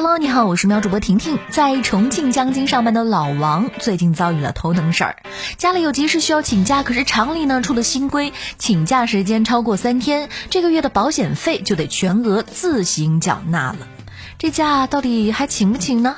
[0.00, 1.40] Hello，你好，我是喵主播婷婷。
[1.50, 5.16] 在重庆江津上班的老王最近遭遇了头疼事儿，
[5.56, 13.88] 家里有急事需要请假，可是厂里呢出了新规，请假时间超过三天，这个月的保险费就得全额自行缴纳了。
[14.38, 16.14] 这假到底还请不请呢？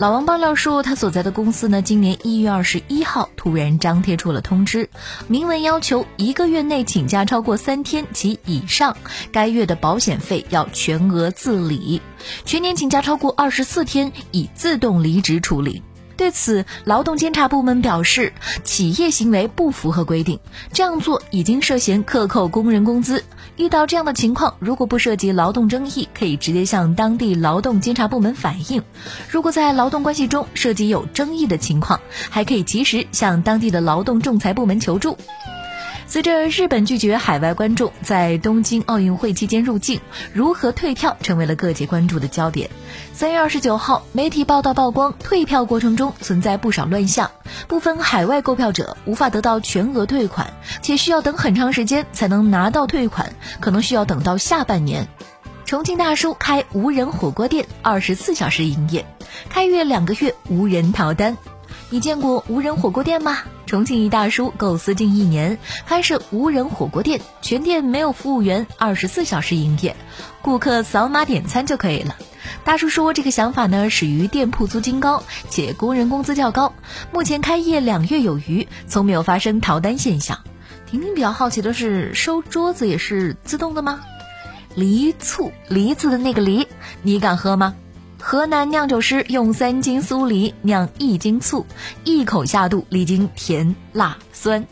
[0.00, 4.88] 老王爆料说，他所在的公司呢，今年一月二十一号突然张贴出了通知，
[5.28, 8.96] 明文要求一个月内请假超过三天及以上，
[9.30, 12.00] 该月的保险费要全额自理；
[12.46, 15.82] 全年请假超过二十四天，以自动离职处理。
[16.20, 20.38] 对此，劳动监察部门表示，企业行为不符合规定，
[20.70, 23.24] 这样做已经涉嫌克扣工人工资。
[23.56, 28.82] 遇到这样的情况，如果不涉及劳动争议，可以直接向当地劳动监察部门反映；
[29.30, 31.98] 如果在劳动关系中涉及有争议的情况，
[32.28, 35.16] 还可以及时向当地的劳动仲裁部门求助。
[36.10, 40.00] 随着日本拒绝海外观众在东京奥运会期间入境，
[40.32, 42.68] 如何退票成为了各界关注的焦点。
[43.12, 47.30] 三月二十九号，媒体报道曝光，退票过程中存在不少乱象，
[47.68, 55.06] 部分海外购票者无法得到全额退款，且需要等很长时间才能拿到退款，可能需要等到下半年。
[55.64, 59.06] 重庆大叔开无人火锅店，二十四小时营业，
[59.48, 61.36] 开业两个月无人逃单。
[61.88, 63.38] 你见过无人火锅店吗？
[63.70, 69.94] 重庆一大叔构思近一年，开设无人火锅店，全店没有服务员，二十四小时营业，
[70.42, 72.16] 顾客扫码点餐就可以了。
[72.64, 76.72] 大叔说，这个想法呢始于店铺租金高，且工人工资较高。
[77.12, 80.40] 目前开业两月有余，从没有发生逃单现象。
[80.90, 84.00] 婷婷比较好奇的是，收桌子也是自动的吗？
[84.74, 86.66] 梨醋，梨子的那个梨，
[87.02, 87.76] 你敢喝吗？
[88.20, 91.64] 河南酿酒师用三斤酥梨酿一斤醋，
[92.04, 94.66] 一口下肚，历经甜辣酸。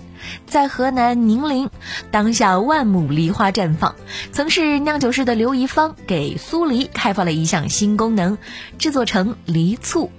[0.46, 1.70] 在河南宁陵，
[2.10, 3.94] 当下万亩梨花绽放。
[4.32, 8.36] 曾是酿酒师的刘怡芳给酥梨开发了一项新功能，
[8.78, 10.10] 制作成梨醋。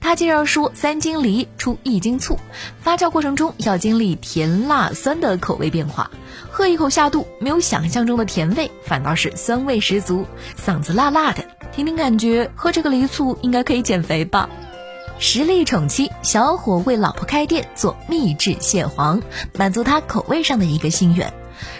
[0.00, 2.38] 他介绍说，三斤梨出一斤醋，
[2.80, 6.10] 发酵过程中要经历甜辣酸的口味变化。
[6.50, 10.24] 喝一口下肚，没有想象中的甜味，反倒是酸味十足，
[10.56, 11.44] 嗓子辣辣的。
[11.72, 14.48] 听听感觉，喝这个梨醋应该可以减肥吧？
[15.20, 19.20] 实力宠妻，小伙为老婆开店做秘制蟹黄，
[19.56, 21.32] 满足他口味上的一个心愿。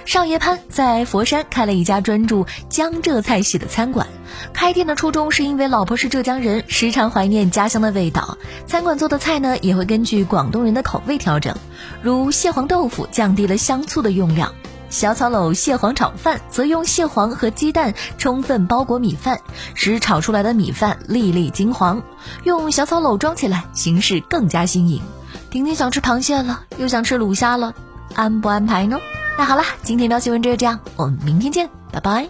[0.05, 4.06] 少爷潘在佛山开了一家专注江浙菜系的餐馆。
[4.53, 8.39] 开店的初衷是因为老婆是浙江人，时常怀念家乡的味道。
[8.66, 11.55] 餐馆做的菜呢，也会根据广东人的口味调整，
[12.03, 14.53] 如蟹黄豆腐降低了香醋的用量。
[14.91, 19.41] 小草篓蟹黄炒饭则用蟹黄和鸡蛋充分包裹米饭，
[19.75, 22.03] 使炒出来的米饭粒粒金黄。
[22.45, 25.03] 用小草篓装起来，形式更加新颖。
[25.50, 27.75] 婷婷想吃螃蟹了，又想吃卤虾了，
[28.15, 28.99] 安不安排呢？
[29.38, 32.28] 那好了，今天喵新闻就是这样，我们明天见，拜拜。